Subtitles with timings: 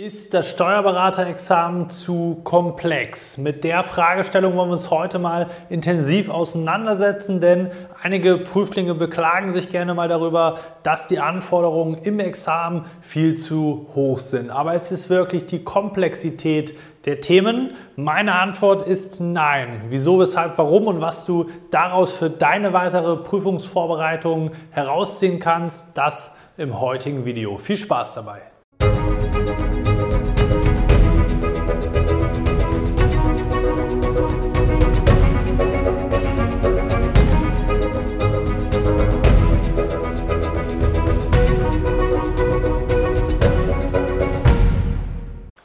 [0.00, 3.36] Ist das Steuerberaterexamen zu komplex?
[3.36, 9.70] Mit der Fragestellung wollen wir uns heute mal intensiv auseinandersetzen, denn einige Prüflinge beklagen sich
[9.70, 14.50] gerne mal darüber, dass die Anforderungen im Examen viel zu hoch sind.
[14.50, 17.72] Aber es ist wirklich die Komplexität der Themen.
[17.96, 19.82] Meine Antwort ist nein.
[19.88, 26.78] Wieso, weshalb, warum und was du daraus für deine weitere Prüfungsvorbereitung herausziehen kannst, das im
[26.78, 27.58] heutigen Video.
[27.58, 28.42] Viel Spaß dabei!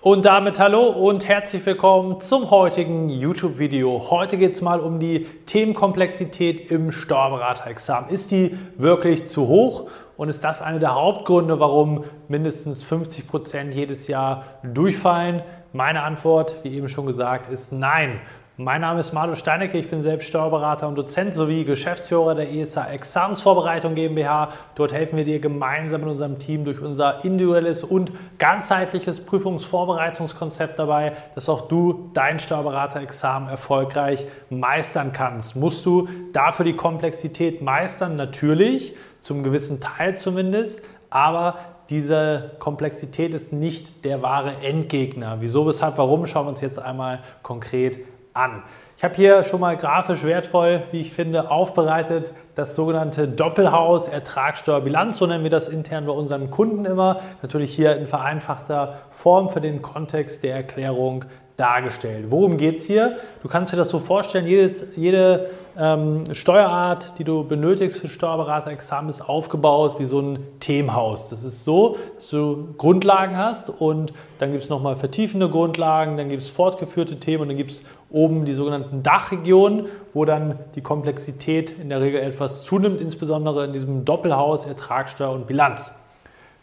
[0.04, 4.12] Und damit hallo und herzlich willkommen zum heutigen YouTube-Video.
[4.12, 8.10] Heute geht es mal um die Themenkomplexität im Steuerberaterexamen.
[8.10, 13.74] Ist die wirklich zu hoch und ist das einer der Hauptgründe, warum mindestens 50 Prozent
[13.74, 15.42] jedes Jahr durchfallen?
[15.72, 18.20] Meine Antwort, wie eben schon gesagt, ist nein.
[18.58, 22.86] Mein Name ist Marlo Steinecke, ich bin selbst Steuerberater und Dozent sowie Geschäftsführer der ESA
[22.86, 24.50] Examensvorbereitung GmbH.
[24.76, 31.14] Dort helfen wir dir gemeinsam mit unserem Team durch unser individuelles und ganzheitliches Prüfungsvorbereitungskonzept dabei,
[31.34, 35.56] dass auch du dein Steuerberaterexamen erfolgreich meistern kannst.
[35.56, 38.16] Musst du dafür die Komplexität meistern?
[38.16, 41.58] Natürlich, zum gewissen Teil zumindest, aber
[41.90, 45.38] diese Komplexität ist nicht der wahre Endgegner.
[45.40, 47.98] Wieso, weshalb, warum, schauen wir uns jetzt einmal konkret
[48.34, 48.64] an.
[48.98, 55.18] Ich habe hier schon mal grafisch wertvoll, wie ich finde, aufbereitet das sogenannte Doppelhaus Ertragssteuerbilanz,
[55.18, 57.20] so nennen wir das intern bei unseren Kunden immer.
[57.42, 61.26] Natürlich hier in vereinfachter Form für den Kontext der Erklärung
[61.58, 62.26] dargestellt.
[62.30, 63.18] Worum geht es hier?
[63.42, 69.10] Du kannst dir das so vorstellen, jedes, jede ähm, Steuerart, die du benötigst für Steuerberaterexamen,
[69.10, 71.30] ist aufgebaut wie so ein Themenhaus.
[71.30, 76.30] Das ist so, dass du Grundlagen hast und dann gibt es nochmal vertiefende Grundlagen, dann
[76.30, 80.82] gibt es fortgeführte Themen und dann gibt es oben die sogenannten Dachregionen, wo dann die
[80.82, 85.96] Komplexität in der Regel etwas zunimmt, insbesondere in diesem Doppelhaus Ertragssteuer und Bilanz.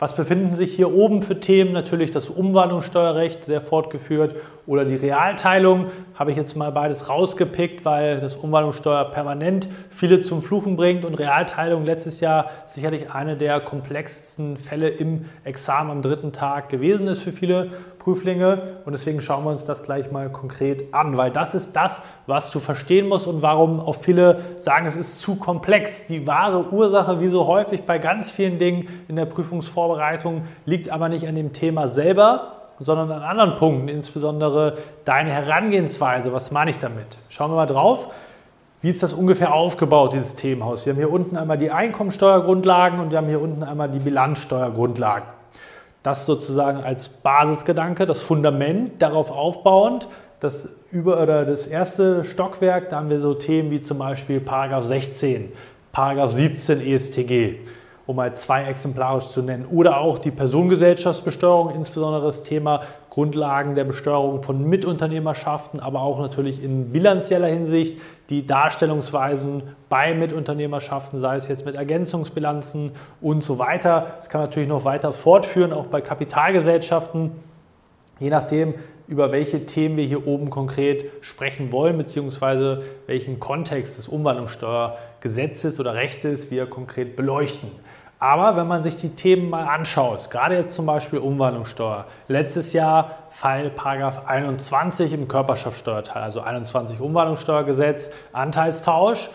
[0.00, 1.72] Was befinden sich hier oben für Themen?
[1.72, 4.34] Natürlich das Umwandlungssteuerrecht, sehr fortgeführt,
[4.70, 5.86] oder die Realteilung.
[6.14, 11.14] Habe ich jetzt mal beides rausgepickt, weil das Umwandlungssteuer permanent viele zum Fluchen bringt und
[11.14, 17.20] Realteilung letztes Jahr sicherlich eine der komplexesten Fälle im Examen am dritten Tag gewesen ist
[17.20, 18.62] für viele Prüflinge.
[18.84, 22.52] Und deswegen schauen wir uns das gleich mal konkret an, weil das ist das, was
[22.52, 26.06] du verstehen musst und warum auch viele sagen, es ist zu komplex.
[26.06, 31.08] Die wahre Ursache, wie so häufig bei ganz vielen Dingen in der Prüfungsvorbereitung, liegt aber
[31.08, 36.32] nicht an dem Thema selber, sondern an anderen Punkten, insbesondere deine Herangehensweise.
[36.32, 37.18] Was meine ich damit?
[37.28, 38.08] Schauen wir mal drauf.
[38.82, 40.86] Wie ist das ungefähr aufgebaut, dieses Themenhaus?
[40.86, 45.28] Wir haben hier unten einmal die Einkommensteuergrundlagen und wir haben hier unten einmal die Bilanzsteuergrundlagen.
[46.02, 50.08] Das sozusagen als Basisgedanke, das Fundament, darauf aufbauend.
[50.40, 54.84] Das, über, oder das erste Stockwerk, da haben wir so Themen wie zum Beispiel Paragraph
[54.84, 55.52] 16,
[55.92, 57.58] Paragraph 17 ESTG,
[58.10, 59.64] um mal zwei exemplarisch zu nennen.
[59.66, 66.60] Oder auch die Personengesellschaftsbesteuerung, insbesondere das Thema Grundlagen der Besteuerung von Mitunternehmerschaften, aber auch natürlich
[66.64, 72.90] in bilanzieller Hinsicht die Darstellungsweisen bei Mitunternehmerschaften, sei es jetzt mit Ergänzungsbilanzen
[73.20, 74.14] und so weiter.
[74.16, 77.30] Das kann natürlich noch weiter fortführen, auch bei Kapitalgesellschaften,
[78.18, 78.74] je nachdem,
[79.06, 85.94] über welche Themen wir hier oben konkret sprechen wollen, beziehungsweise welchen Kontext des Umwandlungssteuergesetzes oder
[85.94, 87.70] Rechtes wir konkret beleuchten.
[88.22, 93.12] Aber wenn man sich die Themen mal anschaut, gerade jetzt zum Beispiel Umwandlungssteuer, letztes Jahr
[93.30, 93.70] Fall
[94.26, 99.30] 21 im Körperschaftssteuerteil, also 21 Umwandlungssteuergesetz, Anteilstausch,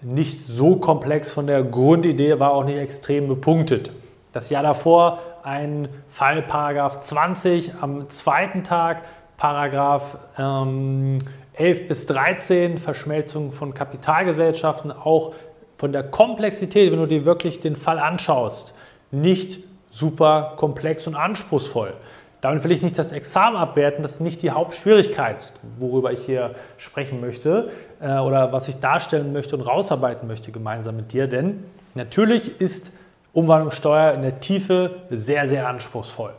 [0.00, 3.90] nicht so komplex von der Grundidee, war auch nicht extrem bepunktet.
[4.32, 6.42] Das Jahr davor ein Fall
[7.00, 9.02] 20 am zweiten Tag,
[9.38, 11.18] Paragraph ähm,
[11.54, 15.34] 11 bis 13, Verschmelzung von Kapitalgesellschaften, auch
[15.80, 18.74] von der Komplexität, wenn du dir wirklich den Fall anschaust,
[19.10, 19.60] nicht
[19.90, 21.94] super komplex und anspruchsvoll.
[22.42, 26.54] Damit will ich nicht das Examen abwerten, das ist nicht die Hauptschwierigkeit, worüber ich hier
[26.76, 31.28] sprechen möchte äh, oder was ich darstellen möchte und rausarbeiten möchte gemeinsam mit dir.
[31.28, 31.64] Denn
[31.94, 32.92] natürlich ist
[33.32, 36.34] Umwandlungssteuer in der Tiefe sehr, sehr anspruchsvoll.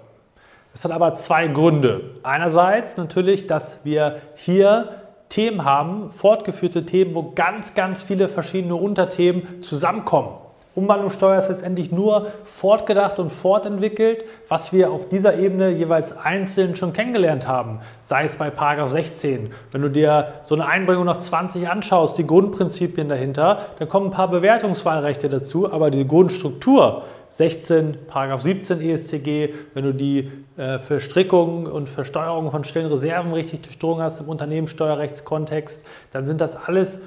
[0.72, 2.12] Das hat aber zwei Gründe.
[2.22, 5.01] Einerseits natürlich, dass wir hier
[5.32, 10.36] Themen haben, fortgeführte Themen, wo ganz, ganz viele verschiedene Unterthemen zusammenkommen.
[10.74, 16.94] Umwandlungssteuer ist letztendlich nur fortgedacht und fortentwickelt, was wir auf dieser Ebene jeweils einzeln schon
[16.94, 17.80] kennengelernt haben.
[18.02, 19.50] Sei es bei Paragraph 16.
[19.72, 24.12] Wenn du dir so eine Einbringung nach 20 anschaust, die Grundprinzipien dahinter, dann kommen ein
[24.12, 31.66] paar Bewertungswahlrechte dazu, aber die Grundstruktur 16, Paragraph 17 ESTG, wenn du die äh, Verstrickung
[31.66, 37.00] und Versteuerung von stillen Reserven richtig durchdrungen hast im Unternehmenssteuerrechtskontext, dann sind das alles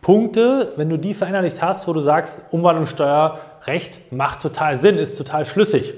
[0.00, 5.44] Punkte, wenn du die verinnerlicht hast, wo du sagst, Umwandlungssteuerrecht macht total Sinn, ist total
[5.44, 5.94] schlüssig.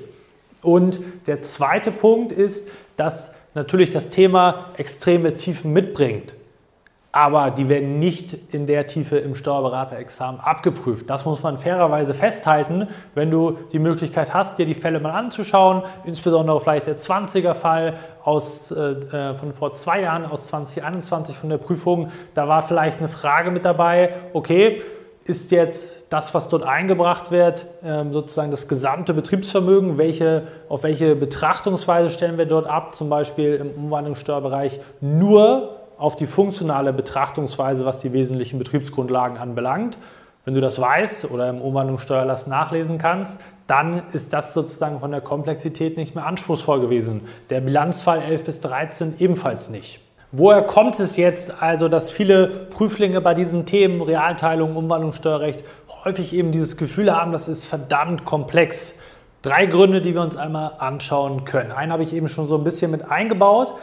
[0.63, 6.37] Und der zweite Punkt ist, dass natürlich das Thema extreme Tiefen mitbringt
[7.13, 11.11] aber die werden nicht in der Tiefe im Steuerberaterexamen abgeprüft.
[11.11, 15.83] Das muss man fairerweise festhalten, wenn du die Möglichkeit hast, dir die Fälle mal anzuschauen,
[16.05, 21.59] insbesondere vielleicht der 20er-Fall aus, äh, äh, von vor zwei Jahren, aus 2021 von der
[21.59, 22.11] Prüfung.
[22.35, 24.81] Da war vielleicht eine Frage mit dabei, okay,
[25.25, 31.15] ist jetzt das, was dort eingebracht wird, ähm, sozusagen das gesamte Betriebsvermögen, welche, auf welche
[31.17, 37.99] Betrachtungsweise stellen wir dort ab, zum Beispiel im Umwandlungssteuerbereich nur auf die funktionale Betrachtungsweise, was
[37.99, 39.99] die wesentlichen Betriebsgrundlagen anbelangt.
[40.47, 45.21] Wenn du das weißt oder im Umwandlungssteuerlass nachlesen kannst, dann ist das sozusagen von der
[45.21, 47.21] Komplexität nicht mehr anspruchsvoll gewesen.
[47.51, 50.01] Der Bilanzfall 11 bis 13 ebenfalls nicht.
[50.33, 55.65] Woher kommt es jetzt also, dass viele Prüflinge bei diesen Themen Realteilung, Umwandlungssteuerrecht
[56.05, 58.95] häufig eben dieses Gefühl haben, das ist verdammt komplex?
[59.43, 61.73] Drei Gründe, die wir uns einmal anschauen können.
[61.73, 63.75] Einen habe ich eben schon so ein bisschen mit eingebaut.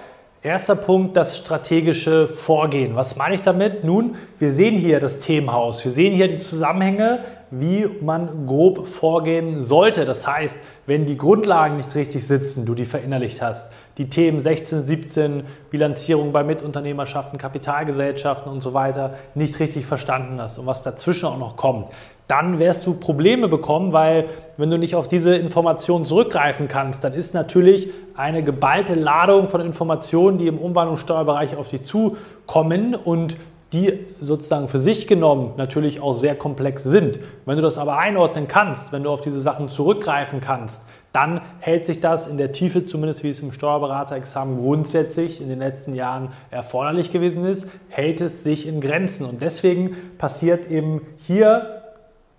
[0.47, 2.95] Erster Punkt, das strategische Vorgehen.
[2.95, 3.83] Was meine ich damit?
[3.83, 7.19] Nun, wir sehen hier das Themenhaus, wir sehen hier die Zusammenhänge,
[7.51, 10.05] wie man grob vorgehen sollte.
[10.05, 14.87] Das heißt, wenn die Grundlagen nicht richtig sitzen, du die verinnerlicht hast, die Themen 16,
[14.87, 21.25] 17, Bilanzierung bei Mitunternehmerschaften, Kapitalgesellschaften und so weiter nicht richtig verstanden hast und was dazwischen
[21.25, 21.89] auch noch kommt,
[22.27, 24.25] dann wirst du Probleme bekommen, weil
[24.57, 29.61] wenn du nicht auf diese Informationen zurückgreifen kannst, dann ist natürlich eine geballte Ladung von
[29.61, 33.37] Informationen, die im Umwandlungssteuerbereich auf dich zukommen und
[33.73, 37.19] die sozusagen für sich genommen natürlich auch sehr komplex sind.
[37.45, 40.81] Wenn du das aber einordnen kannst, wenn du auf diese Sachen zurückgreifen kannst,
[41.11, 45.59] dann hält sich das in der Tiefe, zumindest wie es im Steuerberaterexamen grundsätzlich in den
[45.59, 49.25] letzten Jahren erforderlich gewesen ist, hält es sich in Grenzen.
[49.25, 51.76] Und deswegen passiert eben hier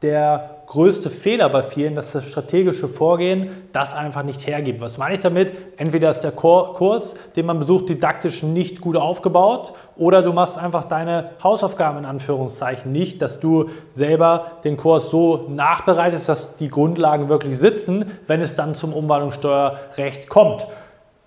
[0.02, 4.80] der größte Fehler bei vielen, dass das strategische Vorgehen das einfach nicht hergibt.
[4.80, 5.52] Was meine ich damit?
[5.76, 10.84] Entweder ist der Kurs, den man besucht, didaktisch nicht gut aufgebaut oder du machst einfach
[10.84, 17.28] deine Hausaufgaben in Anführungszeichen nicht, dass du selber den Kurs so nachbereitest, dass die Grundlagen
[17.28, 20.66] wirklich sitzen, wenn es dann zum Umwandlungssteuerrecht kommt.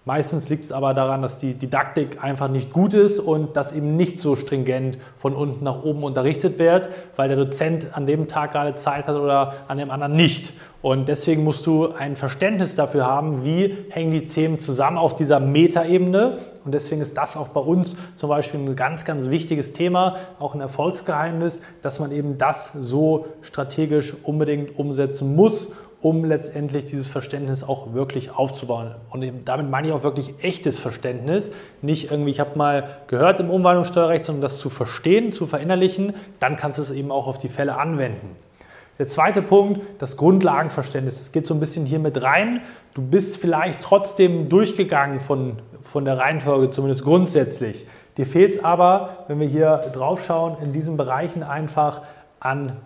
[0.04, 3.96] Meistens liegt es aber daran, dass die Didaktik einfach nicht gut ist und dass eben
[3.98, 8.54] nicht so stringent von unten nach oben unterrichtet wird, weil der Dozent an dem Tag
[8.54, 10.54] gerade Zeit hat oder an dem anderen nicht.
[10.82, 15.40] Und deswegen musst du ein Verständnis dafür haben, wie hängen die Themen zusammen auf dieser
[15.40, 16.40] Metaebene.
[16.66, 20.56] Und deswegen ist das auch bei uns zum Beispiel ein ganz, ganz wichtiges Thema, auch
[20.56, 25.68] ein Erfolgsgeheimnis, dass man eben das so strategisch unbedingt umsetzen muss
[26.02, 28.96] um letztendlich dieses Verständnis auch wirklich aufzubauen.
[29.12, 31.52] Und damit meine ich auch wirklich echtes Verständnis.
[31.82, 36.56] Nicht irgendwie, ich habe mal gehört im Umwandlungssteuerrecht, sondern das zu verstehen, zu verinnerlichen, dann
[36.56, 38.36] kannst du es eben auch auf die Fälle anwenden.
[38.98, 41.20] Der zweite Punkt, das Grundlagenverständnis.
[41.20, 42.62] Das geht so ein bisschen hier mit rein.
[42.94, 47.86] Du bist vielleicht trotzdem durchgegangen von, von der Reihenfolge, zumindest grundsätzlich.
[48.18, 52.02] Dir fehlt es aber, wenn wir hier drauf schauen, in diesen Bereichen einfach
[52.40, 52.78] an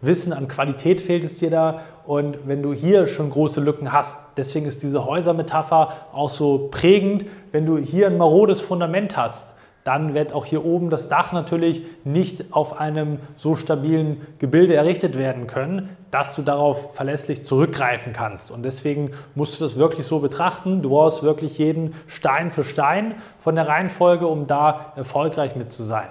[0.00, 1.80] Wissen, an Qualität fehlt es dir da.
[2.06, 7.24] Und wenn du hier schon große Lücken hast, deswegen ist diese Häusermetapher auch so prägend,
[7.52, 11.82] wenn du hier ein marodes Fundament hast, dann wird auch hier oben das Dach natürlich
[12.04, 18.50] nicht auf einem so stabilen Gebilde errichtet werden können, dass du darauf verlässlich zurückgreifen kannst.
[18.50, 20.80] Und deswegen musst du das wirklich so betrachten.
[20.80, 25.84] Du brauchst wirklich jeden Stein für Stein von der Reihenfolge, um da erfolgreich mit zu
[25.84, 26.08] sein.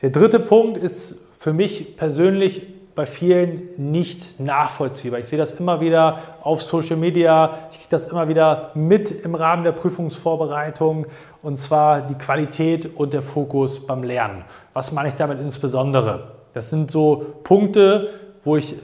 [0.00, 5.20] Der dritte Punkt ist für mich persönlich bei vielen nicht nachvollziehbar.
[5.20, 9.34] Ich sehe das immer wieder auf Social Media, ich kriege das immer wieder mit im
[9.34, 11.06] Rahmen der Prüfungsvorbereitung
[11.42, 14.44] und zwar die Qualität und der Fokus beim Lernen.
[14.74, 16.32] Was meine ich damit insbesondere?
[16.52, 18.10] Das sind so Punkte,
[18.44, 18.76] wo ich,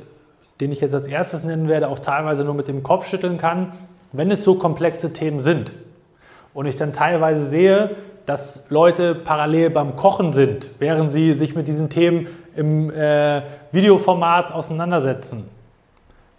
[0.61, 3.73] den ich jetzt als erstes nennen werde, auch teilweise nur mit dem Kopf schütteln kann,
[4.13, 5.73] wenn es so komplexe Themen sind
[6.55, 7.91] und ich dann teilweise sehe,
[8.25, 12.27] dass Leute parallel beim Kochen sind, während sie sich mit diesen Themen
[12.59, 15.49] im äh, Videoformat auseinandersetzen.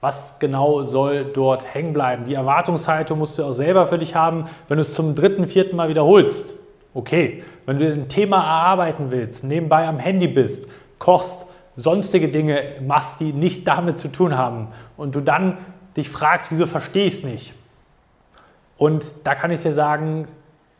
[0.02, 2.26] Was genau soll dort hängen bleiben?
[2.26, 5.76] Die Erwartungshaltung musst du auch selber für dich haben, wenn du es zum dritten, vierten
[5.76, 6.56] Mal wiederholst.
[6.94, 11.46] Okay, wenn du ein Thema erarbeiten willst, nebenbei am Handy bist, kochst,
[11.76, 15.58] sonstige Dinge machst, die nicht damit zu tun haben und du dann
[15.96, 17.54] dich fragst, wieso verstehe ich es nicht?
[18.78, 20.28] Und da kann ich dir sagen,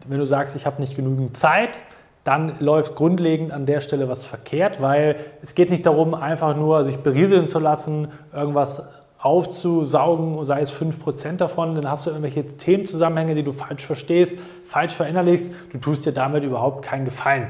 [0.08, 1.82] wenn du sagst, ich habe nicht genügend Zeit,
[2.30, 6.84] dann läuft grundlegend an der Stelle was verkehrt, weil es geht nicht darum, einfach nur
[6.84, 8.84] sich berieseln zu lassen, irgendwas
[9.18, 14.94] aufzusaugen, sei es 5% davon, dann hast du irgendwelche Themenzusammenhänge, die du falsch verstehst, falsch
[14.94, 17.48] verinnerlichst, du tust dir damit überhaupt keinen Gefallen.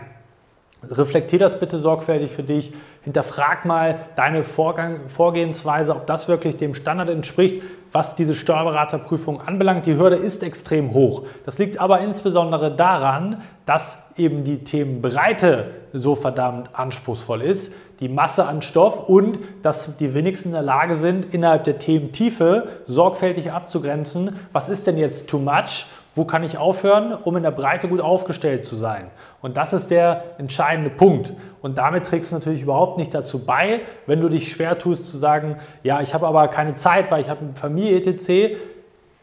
[0.81, 2.71] Reflektier das bitte sorgfältig für dich.
[3.01, 9.85] Hinterfrag mal deine Vorgang, Vorgehensweise, ob das wirklich dem Standard entspricht, was diese Steuerberaterprüfung anbelangt.
[9.85, 11.23] Die Hürde ist extrem hoch.
[11.45, 18.45] Das liegt aber insbesondere daran, dass eben die Themenbreite so verdammt anspruchsvoll ist, die Masse
[18.45, 24.39] an Stoff und dass die wenigsten in der Lage sind, innerhalb der Thementiefe sorgfältig abzugrenzen,
[24.53, 25.87] was ist denn jetzt too much
[26.19, 29.05] wo kann ich aufhören, um in der Breite gut aufgestellt zu sein?
[29.41, 31.31] Und das ist der entscheidende Punkt.
[31.61, 35.17] Und damit trägst du natürlich überhaupt nicht dazu bei, wenn du dich schwer tust zu
[35.17, 38.57] sagen, ja, ich habe aber keine Zeit, weil ich habe eine Familie etc.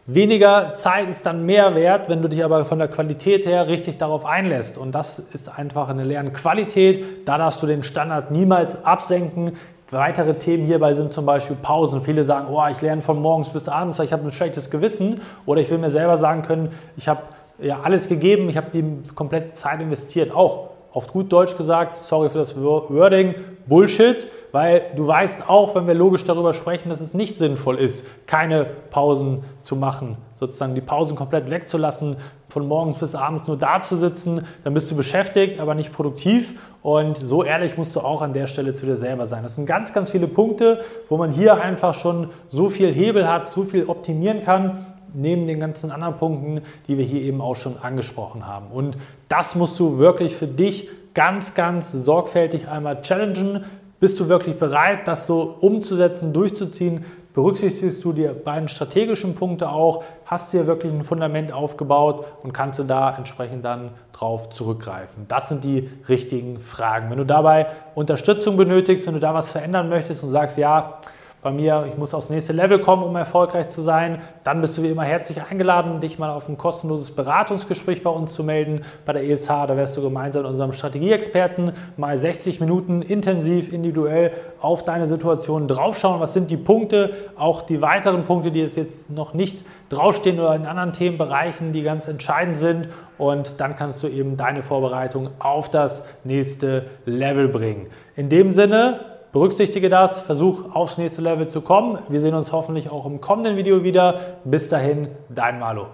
[0.06, 3.98] Weniger Zeit ist dann mehr wert, wenn du dich aber von der Qualität her richtig
[3.98, 4.78] darauf einlässt.
[4.78, 7.28] Und das ist einfach eine Lernqualität.
[7.28, 9.52] Da darfst du den Standard niemals absenken.
[9.90, 12.02] Weitere Themen hierbei sind zum Beispiel Pausen.
[12.02, 15.20] Viele sagen, oh, ich lerne von morgens bis abends, weil ich habe ein schlechtes Gewissen.
[15.46, 17.22] Oder ich will mir selber sagen können, ich habe
[17.58, 20.34] ja alles gegeben, ich habe die komplette Zeit investiert.
[20.34, 23.34] Auch auf gut Deutsch gesagt, sorry für das Wording,
[23.66, 28.06] Bullshit, weil du weißt auch, wenn wir logisch darüber sprechen, dass es nicht sinnvoll ist,
[28.26, 32.16] keine Pausen zu machen, sozusagen die Pausen komplett wegzulassen,
[32.48, 36.54] von morgens bis abends nur da zu sitzen, dann bist du beschäftigt, aber nicht produktiv
[36.80, 39.42] und so ehrlich musst du auch an der Stelle zu dir selber sein.
[39.42, 43.50] Das sind ganz, ganz viele Punkte, wo man hier einfach schon so viel Hebel hat,
[43.50, 47.78] so viel optimieren kann, neben den ganzen anderen Punkten, die wir hier eben auch schon
[47.78, 48.66] angesprochen haben.
[48.72, 48.96] Und
[49.28, 53.64] das musst du wirklich für dich ganz, ganz sorgfältig einmal challengen.
[53.98, 57.04] Bist du wirklich bereit, das so umzusetzen, durchzuziehen?
[57.32, 60.04] Berücksichtigst du die beiden strategischen Punkte auch?
[60.24, 65.26] Hast du hier wirklich ein Fundament aufgebaut und kannst du da entsprechend dann drauf zurückgreifen?
[65.28, 67.10] Das sind die richtigen Fragen.
[67.10, 70.98] Wenn du dabei Unterstützung benötigst, wenn du da was verändern möchtest und sagst, ja,
[71.42, 74.82] bei mir, ich muss aufs nächste Level kommen, um erfolgreich zu sein, dann bist du
[74.82, 79.12] wie immer herzlich eingeladen, dich mal auf ein kostenloses Beratungsgespräch bei uns zu melden, bei
[79.12, 79.46] der ESH.
[79.46, 85.68] Da wirst du gemeinsam mit unserem Strategieexperten mal 60 Minuten intensiv, individuell auf deine Situation
[85.68, 86.20] draufschauen.
[86.20, 90.66] Was sind die Punkte, auch die weiteren Punkte, die jetzt noch nicht draufstehen oder in
[90.66, 92.88] anderen Themenbereichen, die ganz entscheidend sind.
[93.18, 97.88] Und dann kannst du eben deine Vorbereitung auf das nächste Level bringen.
[98.16, 101.98] In dem Sinne, Berücksichtige das, versuch aufs nächste Level zu kommen.
[102.08, 104.18] Wir sehen uns hoffentlich auch im kommenden Video wieder.
[104.44, 105.88] Bis dahin, dein Malo.